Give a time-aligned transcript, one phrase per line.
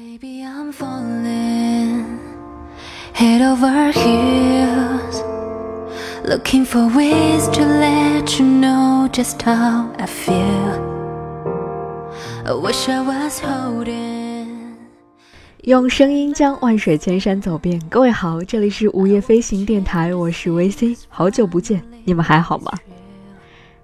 [0.00, 2.20] Baby, I'm falling
[3.14, 5.22] head over heels,
[6.22, 10.82] looking for ways to let you know just how I feel.
[12.44, 14.76] I wish I was holding.
[15.62, 17.80] 用声音将万水千山走遍。
[17.88, 22.70] 各位好，这里是午夜飞行电台，我是 VC，好久不见，你们还好吗？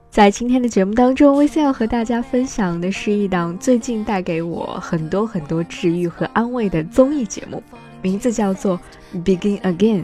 [0.10, 7.62] 在今天的节目当中，VC 要和大家分享的是一档最近带给我很多很多治愈和安慰的综艺节目，
[8.02, 8.80] 名字叫做
[9.24, 10.02] 《Begin Again》。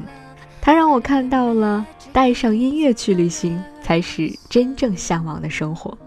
[0.62, 5.98] 它让我看到了带上音乐去旅行，才是真正向往的生活。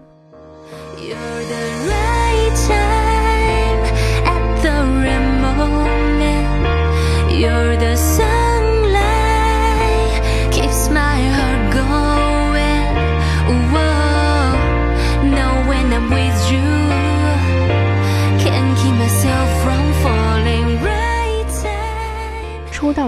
[7.38, 7.75] You're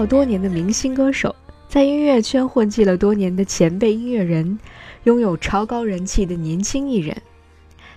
[0.05, 1.35] 多年的明星歌手，
[1.67, 4.57] 在音乐圈混迹了多年的前辈音乐人，
[5.03, 7.15] 拥有超高人气的年轻艺人。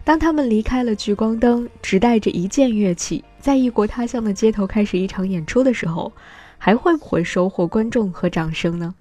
[0.05, 6.13] 当他们离开了聚光灯，只带着一件乐器，在异国他乡的街头开始一场演出的时候，
[6.59, 8.95] 还会不会收获观众和掌声呢？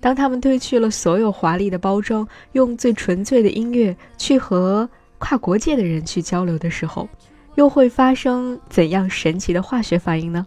[0.00, 7.08] 当他们褪去了所有华丽的包装，用最纯粹的音乐去和跨国界的人去交流的时候，
[7.56, 10.46] 又会发生怎样神奇的化学反应呢？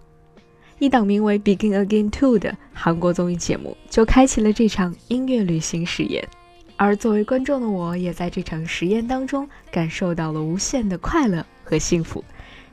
[0.81, 6.27] 一档名为《Begin Again Two》的韩国综艺节目就开启了这场音乐旅行实验。
[6.75, 12.25] 而作为观众的我，也在这场实验当中感受到了无限的快乐和幸福。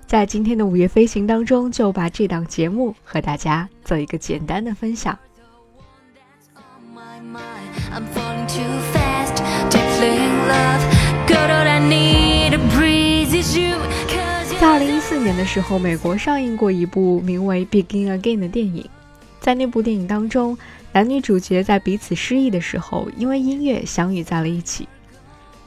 [0.06, 5.18] 在今天的午夜飞行当中，就把这档节目和大家做一个简单的分享。
[7.92, 9.36] I'm falling too fast,
[9.68, 10.97] tickling love.
[15.28, 18.82] 年的时候，美国上映过一部名为《Begin Again》的电影。
[19.40, 20.56] 在那部电影当中，
[20.90, 24.88] 男女主角在彼此失意的时候，因为音乐相遇在了一起，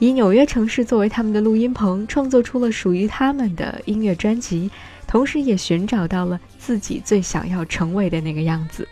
[0.00, 4.68] 以纽约城市作为他们的录音棚，创作出了属于他们的音乐专辑，
[5.06, 8.88] 同时也寻找到了自己最想要成为的那个样子。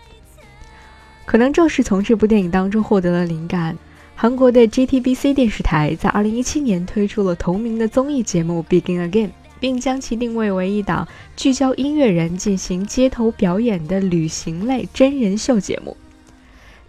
[1.27, 3.77] 可能正是从这部电影当中获得了灵感，
[4.15, 9.27] 韩国的 JTBC 电视台在2017年推出了同名的综艺节目《Begin Again》，
[9.60, 11.06] 并将其定位为一档
[11.37, 15.97] 聚焦音乐人进行街头表演的旅行类真人秀节目。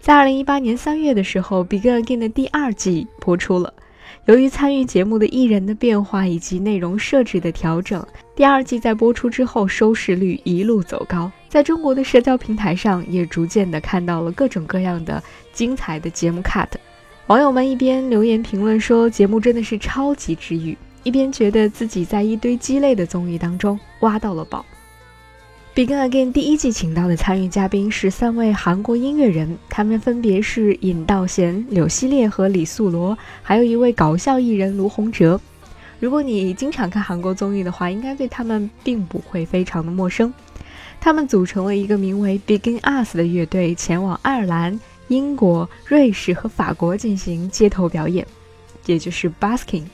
[0.00, 3.72] 在2018年3月的时候，《Begin Again》的第二季播出了。
[4.26, 8.04] 由于参与节目的艺人的变化以及内容设置的调整，
[8.36, 15.22] 第二季在播出之后收视率一路走高，在中国的社交平台上也逐渐的看到了各种各样的
[15.52, 16.68] 精彩的节目 cut。
[17.26, 24.64] 网友们一边留言评论说节目真的是超级治愈，一边觉得自己在一堆鸡肋的综艺当中挖到了宝。
[25.74, 35.40] Begin Again 第一季请到的参与嘉宾是三位韩国音乐人，他们分别是尹道贤、柳熙烈和李素罗，还有一位搞笑艺人卢洪哲。
[35.98, 40.32] 如果你经常看韩国综艺的话，应该对他们并不会非常的陌生。
[41.00, 48.26] 他们组成了一个名为 Begin Us 的乐队，前往爱尔兰、英国、瑞士和法国进行街头表演，
[48.84, 49.84] 也就是 busking。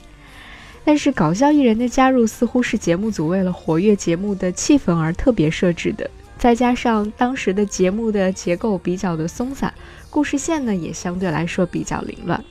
[0.89, 9.71] 但是搞笑艺人的加入似乎是节目组为了活跃节目的气氛而特别设置的，再加上当时的节目的结构比较的松散，
[10.09, 12.43] 故事线呢也相对来说比较凌乱。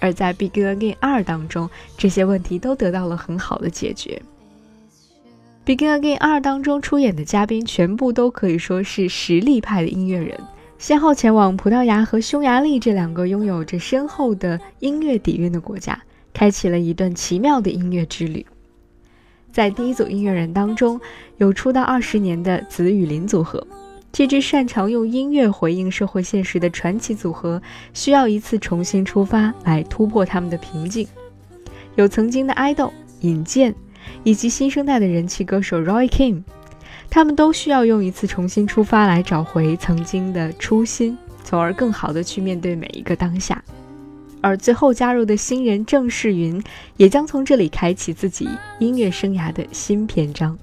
[0.00, 4.20] 而在《Begin Again 二》当中，这些问题都得到了很好的解决。
[5.76, 10.36] 《Begin Again 二》当中出演的嘉宾全部都可以说是实力派的音乐人，
[10.80, 15.96] 先后前往葡萄牙和匈牙利这两个拥有着深厚的音乐底蕴的国家。
[16.34, 18.44] 开启了一段奇妙的音乐之旅。
[19.50, 21.00] 在第一组音乐人当中，
[21.38, 23.64] 有出道二十年的紫雨林组合，
[24.12, 27.62] 这支擅长用音乐回应社会现实的传奇组合，
[27.92, 31.06] 需要一次重新出发来突破他们的瓶颈。
[31.94, 33.72] 有曾经的爱豆尹健，
[34.24, 36.42] 以及新生代的人气歌手 Roy Kim，
[37.08, 43.62] 他们都需要用一次重新出发来找回曾经的初心，从而更好的去面对每一个当下。
[44.44, 46.62] 而最后加入的新人郑世云，
[46.98, 48.46] 也将从这里开启自己
[48.78, 50.54] 音乐生涯的新篇章。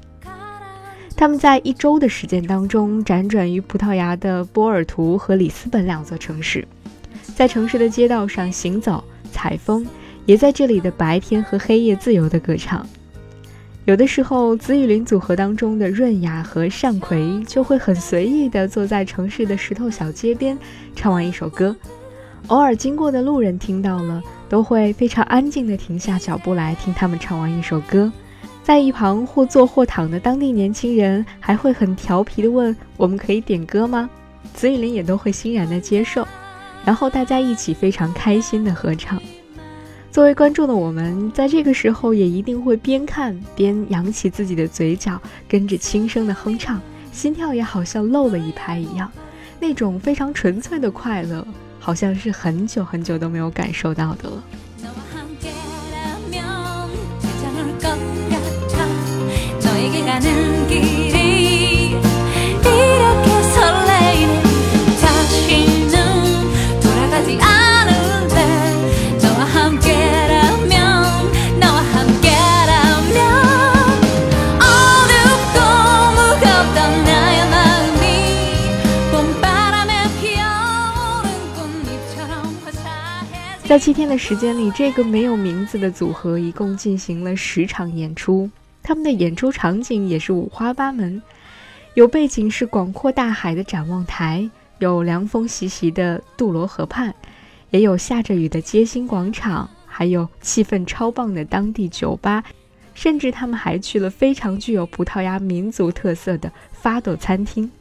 [1.18, 6.68] 他们在一周的时间当中，辗转于葡萄牙的波尔图和里斯本两座城市，
[7.36, 9.84] 在城市的街道上行走、采风，
[10.28, 12.88] 也在这里的白天和黑夜自由的歌唱。
[13.86, 20.56] 有的时候，紫雨林组合当中的润雅和善奎就会很随意地坐在城市的石头小街边，
[20.96, 21.76] 唱完一首歌。
[22.48, 28.12] 偶尔经过的路人听到了，都会非常安静地停下脚步来听他们唱完一首歌。
[28.64, 34.10] 在一旁或坐或躺的当地年轻人还会很调皮地问：“我们可以点歌吗？”
[34.54, 36.28] 紫雨林也都会欣然地接受，
[36.84, 39.22] 然后大家一起非常开心地合唱。
[40.12, 46.82] 作为观众的我们，在这个时候也一定会边看边扬起自己的嘴角，跟着轻声的哼唱，
[47.14, 49.10] 心跳也好像漏了一拍一样，
[49.60, 51.48] 那种非常纯粹的快乐，
[51.82, 54.44] 好像是很久很久都没有感受到的了。
[83.72, 88.50] 在七天的时间里，这个没有名字的组合一共进行了十场演出。
[88.84, 91.22] 他们的演出场景也是五花八门，
[91.94, 97.16] 有背景是广阔大海的展望台，有凉风习习的杜罗河畔，
[97.70, 102.44] 也有下着雨的街心广场，还有气氛超棒的当地酒吧，
[102.94, 107.72] 甚至他们还去了非常具有葡萄牙民族特色的发豆餐厅。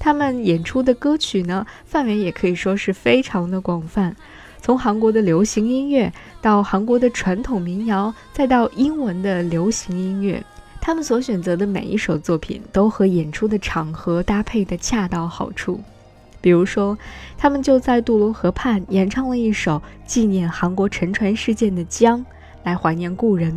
[0.00, 4.16] 他们演出的歌曲呢，范围也可以说是非常的广泛。
[4.64, 10.42] 从韩国的流行音乐到韩国的传统民谣，再到英文的流行音乐，
[10.80, 15.78] 他们所选择的每一首作品都和演出的场合搭配的恰到好处。
[16.40, 16.96] 比如说，
[17.36, 22.20] 他们就在杜罗河畔演唱了一首纪念韩国沉船事件的《江》，
[22.62, 23.52] 来怀念故人；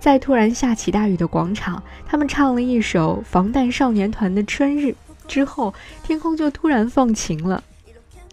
[0.00, 4.86] 在突然下起大雨的广场，他们唱了一首防弹少年团的《春日》，
[5.28, 5.72] 之后
[6.02, 7.62] 天空就突然放晴了。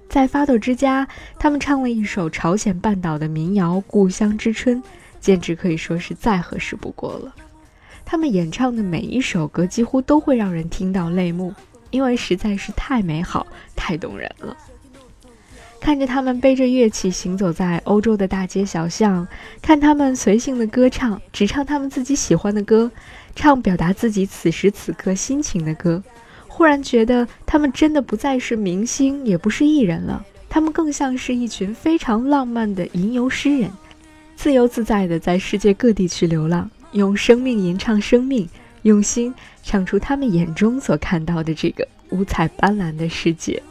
[0.10, 1.08] 在发抖之家，
[1.38, 4.82] 他们唱了一首朝鲜半岛的民谣《故乡之春》，
[5.22, 7.34] 简直可以说是再合适不过了。
[8.04, 11.54] 他们演唱的每一首歌几乎都会让人听到泪目，
[11.92, 13.46] 因为实在是太美好、
[13.76, 14.58] 太动人了。
[15.80, 19.26] 看着他们背着乐器行走在欧洲的大街小巷，
[19.62, 22.90] 看他们随性的歌唱，只唱他们自己喜欢的歌，
[23.36, 26.04] 唱表达自己此时此刻心情的歌。
[26.60, 33.72] 忽然觉得他们真的不再是明星，也不是艺人了，他们更像是一群非常浪漫的吟游诗人，
[34.36, 38.46] 自由自在的在世界各地去流浪，用生命吟唱生命，
[38.82, 39.34] 用心
[39.64, 43.64] 唱出他们眼中所看到的这个五彩斑斓的世界。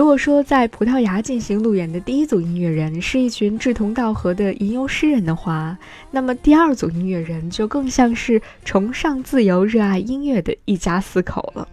[0.00, 5.76] 如果说在葡萄牙进行路演的第一组音乐人是一群志同道合的吟游诗人的话，
[6.10, 11.68] 那么第二组音乐人就更像是崇尚自由、热爱音乐的一家四口了。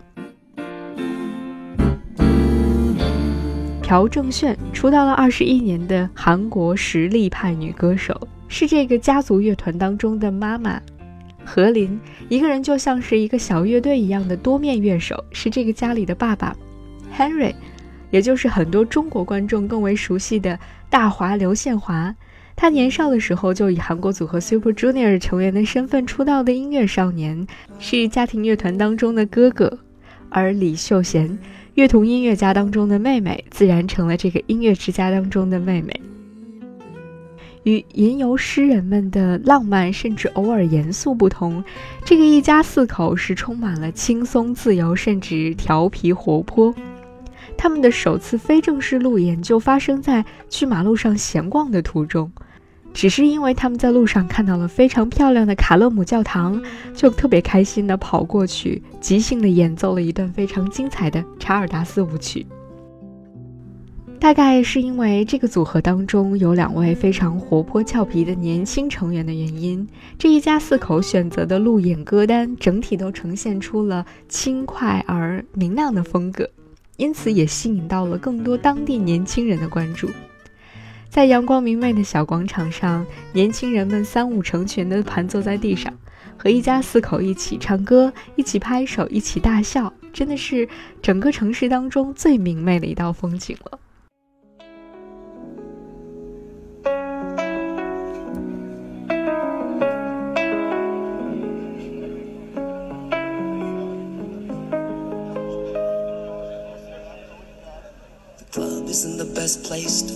[3.82, 10.82] 朴正炫出道了二十一年的韩国实力派女歌手，是这个家族乐团当中的妈妈。
[11.46, 11.98] 何琳
[12.28, 16.54] 一个人就像是一个小乐队一样的多面乐手，是这个家里的爸爸。
[17.18, 17.56] Henry。
[18.10, 20.58] 也就是很多中国观众更为熟悉的
[20.90, 22.16] 大华刘宪华，
[22.56, 27.46] 他年少的时候就以韩国组合 Super Junior 成员的身份出道的音乐少年，
[27.80, 29.78] 是家庭乐团当中的哥哥；
[30.30, 31.38] 而李秀贤，
[31.76, 36.02] 乐童音乐家当中的妹妹，自然成了这个音乐之家当中的妹妹。
[37.64, 41.62] 与吟游诗人们的浪漫甚至偶尔严肃不同，
[42.06, 46.74] 这个一家四口是充满了轻松自由，甚至调皮活泼。
[47.58, 52.32] 他们的首次非正式路演就发生在去马路上闲逛的途中，
[52.94, 56.62] 只是因为他们在路上看到了非常漂亮的卡勒姆教堂，
[56.94, 62.46] 就特别开心地跑过去，即兴地演奏了一段非常精彩的查尔达斯舞曲。
[64.20, 69.88] 大概是因为这个组合当中有两位非常活泼俏皮的年轻成员的原因，
[70.18, 76.50] 这一家四口选择的路演歌单整体都呈现出了轻快而明亮的风格。
[76.98, 80.10] 因此，也吸引到了更多当地年轻人的关注。
[81.10, 85.94] 在阳光明媚的小广场上，年轻人们三五成群地盘坐在地上，
[86.38, 90.68] 和一家四口一起唱歌、一起拍手、一起大笑，真的是
[91.02, 93.80] 整个城市当中最明媚的一道风景了。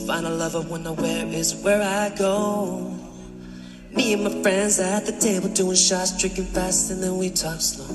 [0.05, 2.97] Find a lover when nowhere is where I go.
[3.91, 7.59] Me and my friends at the table doing shots, drinking fast, and then we talk
[7.59, 7.85] slow.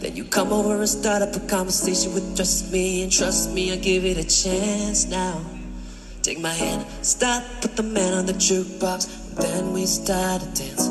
[0.00, 3.72] Then you come over and start up a conversation with just me, and trust me,
[3.72, 5.44] I'll give it a chance now.
[6.22, 10.88] Take my hand, stop, put the man on the jukebox, then we start to dance.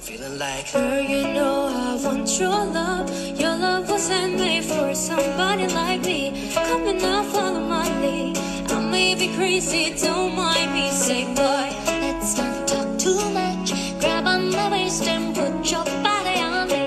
[0.00, 3.08] Feeling like, Girl, you know I want your love.
[3.38, 6.50] Your love was handmade for somebody like me.
[6.54, 8.59] Come and now follow my lead.
[8.90, 10.90] May crazy, don't mind me.
[10.90, 11.68] Say, boy,
[12.02, 13.72] let's not talk too much.
[14.00, 16.82] Grab on my waist and put your body on me.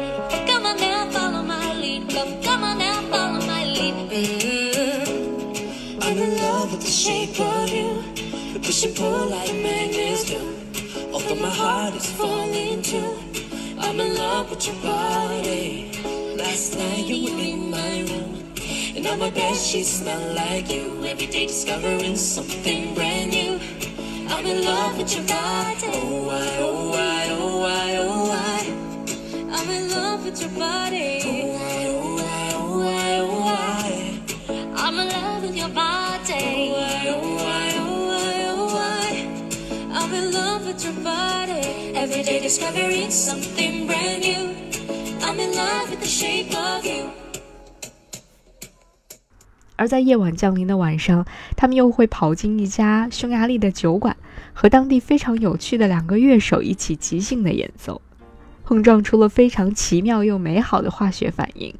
[0.47, 2.09] Come on now, follow my lead.
[2.09, 3.95] Come, come on now, follow my lead.
[4.11, 6.01] Mm-hmm.
[6.01, 8.03] I'm in love with the shape of you.
[8.63, 10.39] Push and pull like magnets do.
[11.11, 13.17] Although my heart is falling too.
[13.77, 15.91] I'm in love with your body.
[16.37, 18.42] Last night you were in my room.
[18.95, 21.03] And on my bed sheets smell like you.
[21.05, 23.59] Every day discovering something brand new.
[24.29, 25.87] I'm in love with your body.
[25.87, 29.55] Oh, why, oh, why, oh, why, oh, why.
[29.55, 31.21] I'm in love with your body.
[31.25, 34.19] Oh, why, oh, why, oh, why, oh, why.
[34.77, 36.33] I'm in love with your body.
[36.33, 39.97] Oh, Why, oh, why, oh, why, oh, why.
[39.99, 41.93] I'm in love with your body.
[41.95, 44.55] Every day discovering something brand new.
[45.25, 47.11] I'm in love with the shape of you.
[49.83, 51.25] 而在夜晚降临的晚上，
[51.57, 54.15] 他们又会跑进一家匈牙利的酒馆，
[54.53, 58.01] 和当地非常有趣的两个乐手一起即兴的演奏，
[58.63, 61.75] 碰撞出了非常奇妙又美好的化学反应。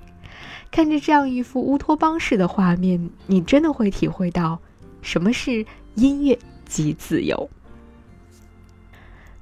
[0.69, 4.59] 看着这样一幅乌托邦式的画面，你真的会体会到
[5.01, 7.49] 什么是音乐即自由。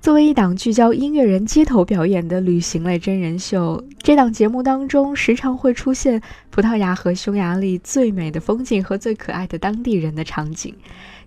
[0.01, 10.73] 作为一档聚焦音乐人街头表演的旅行类真人秀，这档节目当中时常会出现葡萄牙和匈牙利最美的风景和最可爱的当地人的场景，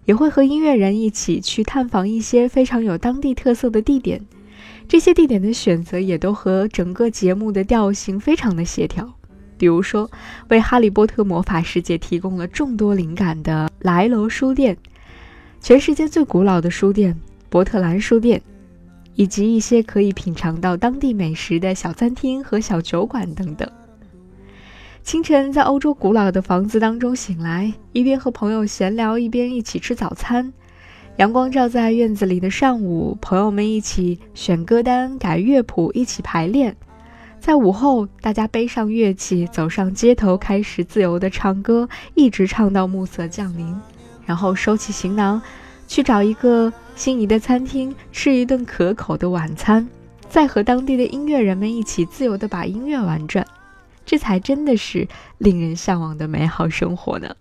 [0.07, 4.21] 也会和音乐人一起去探访一些非常有当地特色的地点。
[4.89, 9.09] 这些地点的选择也都和整个节目的调性非常的协调。
[9.57, 10.11] 比如说，
[10.49, 14.77] 为《哈利波特魔法世界》提供了众多灵感的莱楼书店，
[15.61, 17.17] 全世界最古老的书店——
[17.49, 18.43] 伯特兰书店。
[19.15, 23.71] 以及一些可以品尝到当地美食的小餐厅和小酒馆等等。
[25.03, 30.53] 清晨在欧洲古老的房子当中醒来，一边和朋友闲聊，一边一起吃早餐。
[31.19, 36.75] 阳光照在院子里的上午，朋友们一起选歌单、改乐谱，一起排练。
[37.39, 43.77] 在午后，大家背上乐器，走上街头，开始自由的唱歌，一直唱到暮色降临，
[44.25, 45.41] 然后收起行囊，
[45.95, 46.73] 去找一个。
[46.97, 49.89] 心仪的餐厅吃一顿可口的晚餐，
[50.29, 53.45] 再和当地的音乐人们一起自由地把音乐玩转，
[54.07, 55.09] 这才真的是
[55.39, 57.35] 令人向往的美好生活呢。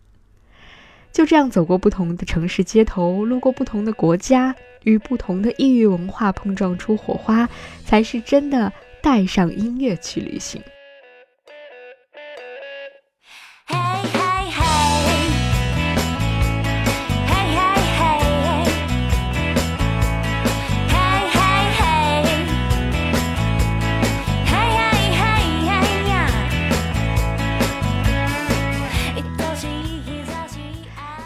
[1.12, 4.56] 就这样走过不同的城市街头，路过不同的国家，
[4.86, 7.48] 与不同的异域文化碰撞出火花，
[7.86, 10.60] 才是真的带上音乐去旅行。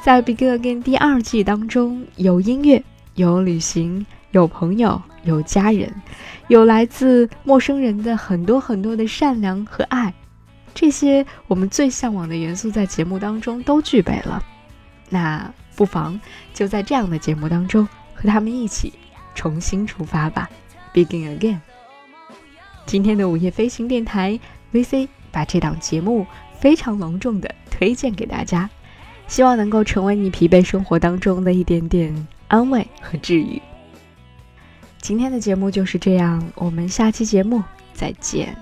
[0.07, 2.81] 在《Begin Again》第二季当中，有音乐，
[3.15, 5.93] 有旅行，有朋友，有家人，
[6.47, 10.13] 有来自陌生人的很多很多的善良和爱，
[10.73, 14.41] 这些我们最向往的元素在节目当中都具备了。
[15.09, 16.17] 那不妨
[16.53, 17.85] 就在这样的节目当中
[18.15, 18.93] 和他们一起
[19.35, 20.49] 重新出发吧，
[20.97, 21.55] 《Begin Again》。
[22.85, 24.39] 今天的午夜飞行电台
[24.71, 26.25] VC 把这档节目
[26.57, 28.69] 非常隆重的推荐给大家。
[29.27, 33.61] 希望能够成为你疲惫生活当中的一点点安慰和治愈。
[34.99, 38.57] 今天的节目就是这样，我们下期节目再见。